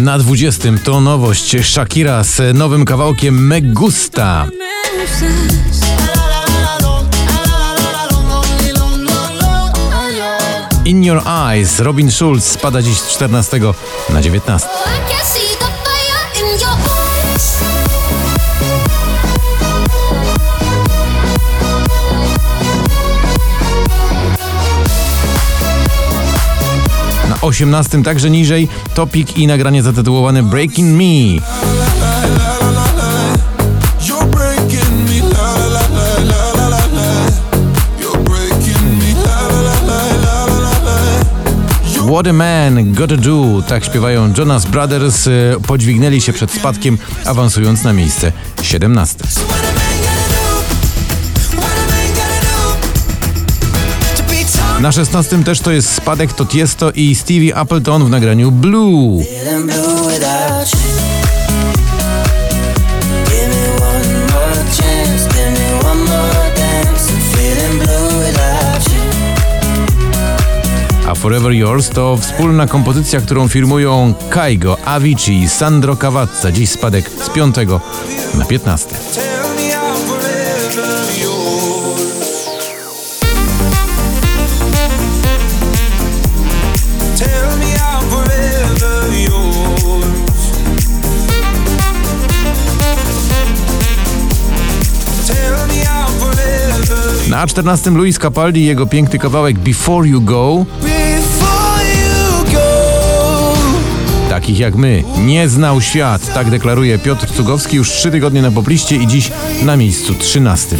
Na 0.00 0.18
20 0.18 0.68
to 0.84 1.00
nowość 1.00 1.56
Shakira 1.62 2.24
z 2.24 2.56
nowym 2.56 2.84
kawałkiem 2.84 3.46
Me 3.46 3.60
Gusta. 3.60 4.46
In 10.84 11.04
Your 11.04 11.22
Eyes 11.26 11.80
Robin 11.80 12.10
Schulz 12.10 12.44
spada 12.44 12.82
dziś 12.82 12.98
z 12.98 13.08
14 13.08 13.60
na 14.10 14.22
19. 14.22 14.68
18 27.42 28.02
także 28.02 28.30
niżej 28.30 28.68
Topik 28.94 29.38
i 29.38 29.46
nagranie 29.46 29.82
zatytułowane 29.82 30.42
Breaking 30.42 30.98
Me. 30.98 31.40
What 42.10 42.26
a 42.26 42.32
man 42.32 42.92
gotta 42.92 43.16
do, 43.16 43.62
tak 43.68 43.84
śpiewają 43.84 44.32
Jonas 44.38 44.66
Brothers, 44.66 45.28
podźwignęli 45.66 46.20
się 46.20 46.32
przed 46.32 46.50
spadkiem, 46.50 46.98
awansując 47.24 47.82
na 47.82 47.92
miejsce 47.92 48.32
17. 48.62 49.24
Na 54.80 54.92
16 54.92 55.44
też 55.44 55.60
to 55.60 55.70
jest 55.70 55.94
spadek 55.94 56.32
Totiesto 56.32 56.90
i 56.90 57.14
Stevie 57.14 57.56
Appleton 57.56 58.04
w 58.04 58.10
nagraniu 58.10 58.50
Blue. 58.50 59.24
A 71.06 71.14
Forever 71.14 71.52
Yours 71.52 71.88
to 71.88 72.16
wspólna 72.16 72.66
kompozycja, 72.66 73.20
którą 73.20 73.48
firmują 73.48 74.14
Kaigo, 74.30 74.76
Avicii 74.84 75.42
i 75.42 75.48
Sandro 75.48 75.96
Cavazza. 75.96 76.52
Dziś 76.52 76.70
spadek 76.70 77.10
z 77.10 77.30
5 77.30 77.56
na 78.34 78.44
15. 78.44 79.29
Na 97.40 97.46
14 97.46 97.90
Luis 97.90 98.18
Capaldi 98.18 98.60
i 98.60 98.66
jego 98.66 98.86
piękny 98.86 99.18
kawałek 99.18 99.58
Before 99.58 100.08
You 100.08 100.20
Go. 100.20 100.66
Takich 104.28 104.58
jak 104.58 104.74
my 104.74 105.04
nie 105.18 105.48
znał 105.48 105.80
świat, 105.80 106.34
tak 106.34 106.50
deklaruje 106.50 106.98
Piotr 106.98 107.26
Cugowski 107.26 107.76
już 107.76 107.90
trzy 107.90 108.10
tygodnie 108.10 108.42
na 108.42 108.50
popliście 108.50 108.96
i 108.96 109.06
dziś 109.06 109.30
na 109.62 109.76
miejscu 109.76 110.14
13. 110.14 110.76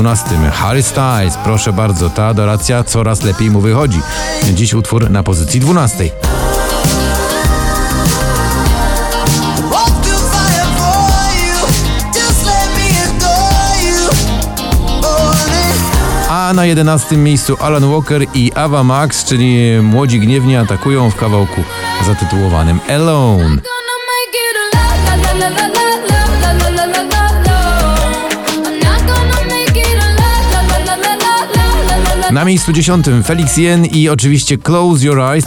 12 0.00 0.50
Harry 0.52 0.82
Styles, 0.82 1.36
proszę 1.44 1.72
bardzo, 1.72 2.10
ta 2.10 2.26
adoracja 2.26 2.84
coraz 2.84 3.22
lepiej 3.22 3.50
mu 3.50 3.60
wychodzi. 3.60 4.00
Dziś 4.54 4.74
utwór 4.74 5.10
na 5.10 5.22
pozycji 5.22 5.60
12. 5.60 6.10
Walk 9.70 9.90
through 10.02 10.22
fire 10.32 10.66
for 10.78 11.10
you, 11.36 11.66
just 12.14 12.46
let 12.46 12.68
me 12.76 13.02
adore 13.04 13.82
you. 13.82 14.08
Oh, 16.28 16.48
A 16.48 16.52
na 16.54 16.66
11 16.66 17.16
miejscu 17.16 17.56
Alan 17.60 17.90
Walker 17.90 18.22
i 18.34 18.52
Ava 18.54 18.84
Max, 18.84 19.24
czyli 19.24 19.80
młodzi 19.82 20.20
gniewnie 20.20 20.60
atakują 20.60 21.10
w 21.10 21.16
kawałku 21.16 21.62
zatytułowanym 22.06 22.80
Alone. 22.88 23.60
Na 32.32 32.44
miejscu 32.44 32.72
10 32.72 33.06
Felix 33.24 33.56
Jen 33.56 33.86
i 33.86 34.08
oczywiście 34.08 34.58
Close 34.58 35.06
Your 35.06 35.20
Eyes. 35.20 35.44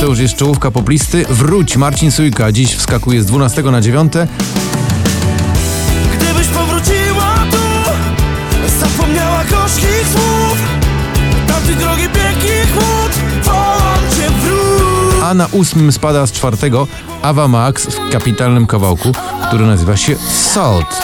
To 0.00 0.06
już 0.06 0.18
jest 0.18 0.36
czołówka 0.36 0.70
poplisty. 0.70 1.24
Wróć 1.28 1.76
Marcin 1.76 2.12
Sujka, 2.12 2.52
dziś 2.52 2.74
wskakuje 2.74 3.22
z 3.22 3.26
12 3.26 3.62
na 3.62 3.80
9. 3.80 4.12
Gdybyś 6.14 6.46
powróciła 6.46 7.34
tu, 7.50 7.90
zapomniała 8.80 9.44
gorzkich 9.44 10.06
słów, 10.12 10.58
tamtej 11.46 11.76
drogi 11.76 12.02
pięknych 12.02 12.76
łód, 12.76 13.44
wołam 13.44 14.00
cię 14.16 14.30
wróć. 14.30 15.14
A 15.22 15.34
na 15.34 15.48
8 15.60 15.92
spada 15.92 16.26
z 16.26 16.32
4 16.32 16.56
Ava 17.22 17.48
Max 17.48 17.86
w 17.86 18.12
kapitalnym 18.12 18.66
kawałku, 18.66 19.12
który 19.48 19.66
nazywa 19.66 19.96
się 19.96 20.16
Salt. 20.52 21.02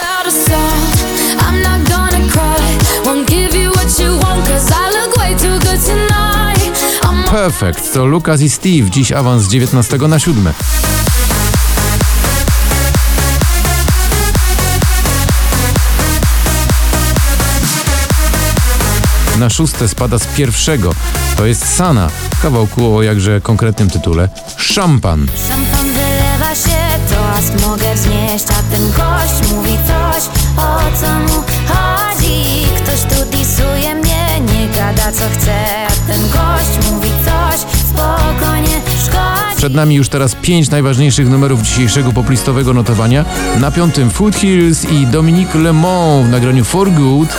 Perfect 7.31 7.93
to 7.93 8.05
Lucas 8.05 8.41
i 8.41 8.49
Steve, 8.49 8.89
dziś 8.89 9.11
awans 9.11 9.43
z 9.43 9.49
19 9.49 9.97
na 9.97 10.19
7. 10.19 10.53
Na 19.39 19.49
szóste 19.49 19.87
spada 19.87 20.19
z 20.19 20.25
pierwszego. 20.25 20.93
To 21.37 21.45
jest 21.45 21.75
Sana, 21.75 22.09
kawałku 22.41 22.97
o 22.97 23.01
jakże 23.03 23.41
konkretnym 23.41 23.89
tytule 23.89 24.29
Szampan. 24.57 25.27
Szampan 25.47 25.93
wylewa 25.93 26.55
się 26.55 26.88
toast 27.39 27.67
mogę 27.67 27.95
wznieść 27.95 28.45
A 28.49 28.75
ten 28.75 28.91
gość 28.91 29.51
mówi 29.51 29.77
coś, 29.87 30.23
o 30.57 30.97
co 31.01 31.19
mu 31.19 31.43
chodzi 31.67 32.65
Ktoś 32.77 33.01
tu 33.01 33.37
disuje 33.37 33.95
mnie, 33.95 34.41
nie 34.41 34.67
gada 34.67 35.11
co 35.11 35.23
chce 35.33 35.85
A 35.87 36.11
ten 36.11 36.21
gość 36.21 36.91
mówi 36.91 37.09
coś, 37.25 37.59
spokojnie 37.59 38.81
szkodzi 39.03 39.57
Przed 39.57 39.73
nami 39.73 39.95
już 39.95 40.09
teraz 40.09 40.35
pięć 40.35 40.69
najważniejszych 40.69 41.29
numerów 41.29 41.61
dzisiejszego 41.61 42.11
poplistowego 42.11 42.73
notowania. 42.73 43.25
Na 43.59 43.71
piątym 43.71 44.09
Food 44.11 44.35
Hills 44.35 44.85
i 44.85 45.07
Dominique 45.07 45.59
Le 45.59 45.73
w 46.23 46.29
nagraniu 46.29 46.65
For 46.65 46.91
Good. 46.91 47.29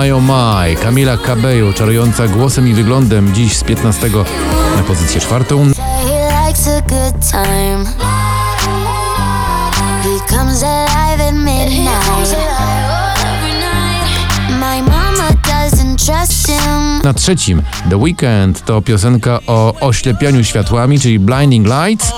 My 0.00 0.12
Oh 0.12 0.20
My, 0.20 0.76
Kamila 0.76 1.16
Cabello, 1.16 1.72
czarująca 1.72 2.28
głosem 2.28 2.68
i 2.68 2.74
wyglądem, 2.74 3.34
dziś 3.34 3.56
z 3.56 3.64
15 3.64 4.10
na 4.76 4.82
pozycję 4.82 5.20
czwartą. 5.20 5.70
Na 17.04 17.14
trzecim 17.14 17.62
The 17.90 17.96
Weekend 17.96 18.64
to 18.64 18.82
piosenka 18.82 19.38
o 19.46 19.74
oślepianiu 19.80 20.44
światłami, 20.44 21.00
czyli 21.00 21.18
Blinding 21.18 21.66
Lights. 21.66 22.12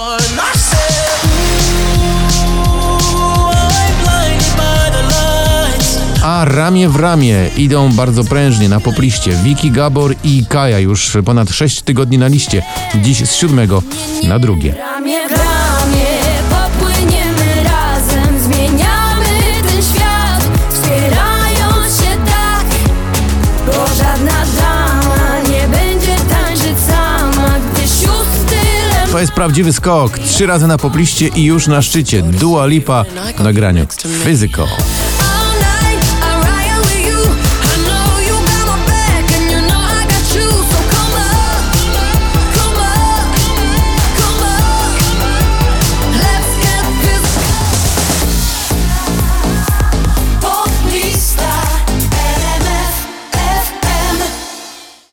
Ramię 6.44 6.88
w 6.88 6.96
ramię 6.96 7.50
idą 7.56 7.92
bardzo 7.92 8.24
prężnie 8.24 8.68
na 8.68 8.80
popliście 8.80 9.30
Vicky 9.44 9.70
Gabor 9.70 10.14
i 10.24 10.46
Kaja 10.48 10.78
już 10.78 11.16
ponad 11.24 11.50
6 11.50 11.82
tygodni 11.82 12.18
na 12.18 12.26
liście. 12.26 12.62
Dziś 12.94 13.18
z 13.18 13.34
siódmego 13.34 13.82
na 14.24 14.38
drugie. 14.38 14.74
Tak, 14.74 15.04
To 29.12 29.18
jest 29.18 29.32
prawdziwy 29.32 29.72
skok. 29.72 30.18
Trzy 30.18 30.46
razy 30.46 30.66
na 30.66 30.78
popliście 30.78 31.28
i 31.28 31.44
już 31.44 31.66
na 31.66 31.82
szczycie. 31.82 32.22
Dua 32.22 32.66
Lipa 32.66 33.04
w 33.38 33.42
nagraniu 33.42 33.86
Physical. 34.24 34.66